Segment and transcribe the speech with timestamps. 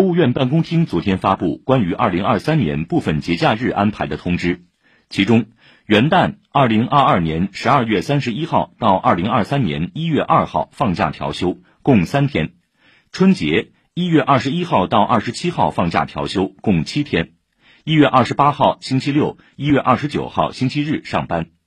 [0.00, 4.64] 国务院办公厅昨天发布关于二零二三年部分节假日安排的通知。
[5.10, 5.44] 其中
[5.84, 12.54] 元旦二零二二年十二月三十一号到二零二三年一月二号放假调休共三天
[13.12, 17.32] 春节一月二十一号到二十七号放假调休共七天
[17.84, 21.59] 一月二十八号星期六一月二十九号星期日上班。